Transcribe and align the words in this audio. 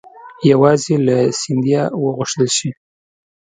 یوازې 0.51 0.95
له 1.07 1.17
سیندهیا 1.39 1.83
وغوښتل 2.03 2.47
شي. 2.57 2.69